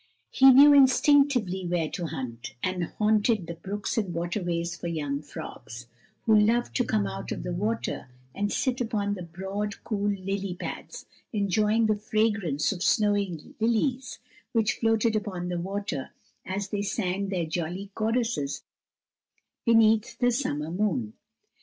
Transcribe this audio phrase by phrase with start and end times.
[0.31, 5.85] He knew instinctively where to hunt, and haunted the brooks and waterways for young frogs,
[6.23, 10.55] who loved to come out of the water and sit upon the broad, cool lily
[10.59, 14.17] pads enjoying the fragrance of snowy lilies
[14.53, 16.09] which floated upon the water,
[16.47, 18.63] as they sang their jolly choruses
[19.65, 21.13] beneath the summer moon.